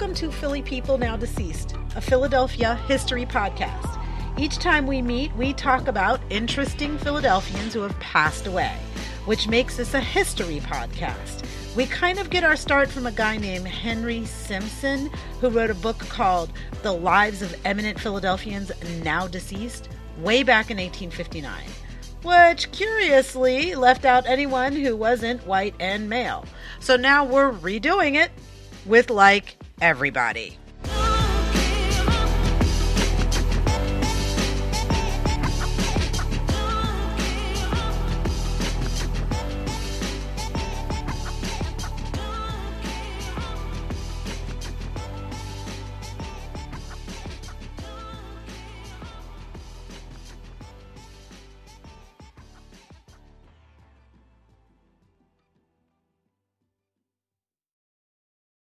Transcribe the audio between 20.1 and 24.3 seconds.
way back in 1859, which curiously left out